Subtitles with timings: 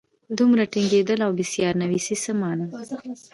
[0.37, 2.67] دومره ټینګېدل او یا بېسیار نویسي څه مانا.